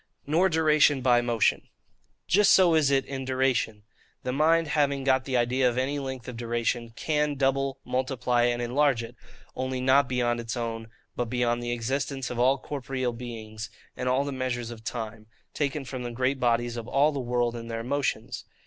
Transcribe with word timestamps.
Nor 0.25 0.49
Duration 0.49 1.01
by 1.01 1.21
Motion. 1.21 1.67
Just 2.27 2.53
so 2.53 2.73
is 2.73 2.89
it 2.89 3.05
in 3.05 3.23
duration. 3.23 3.83
The 4.23 4.33
mind 4.33 4.69
having 4.69 5.03
got 5.03 5.25
the 5.25 5.37
idea 5.37 5.69
of 5.69 5.77
any 5.77 5.99
length 5.99 6.27
of 6.27 6.35
duration, 6.37 6.89
can 6.95 7.35
double, 7.35 7.77
multiply, 7.85 8.45
and 8.45 8.63
enlarge 8.63 9.03
it, 9.03 9.15
not 9.55 9.55
only 9.61 10.01
beyond 10.07 10.39
its 10.39 10.57
own, 10.57 10.87
but 11.15 11.25
beyond 11.29 11.61
the 11.61 11.71
existence 11.71 12.31
of 12.31 12.39
all 12.39 12.57
corporeal 12.57 13.13
beings, 13.13 13.69
and 13.95 14.09
all 14.09 14.23
the 14.23 14.31
measures 14.31 14.71
of 14.71 14.83
time, 14.83 15.27
taken 15.53 15.85
from 15.85 16.01
the 16.01 16.09
great 16.09 16.39
bodies 16.39 16.77
of 16.77 16.87
all 16.87 17.11
the 17.11 17.19
world 17.19 17.55
and 17.55 17.69
their 17.69 17.83
motions. 17.83 18.43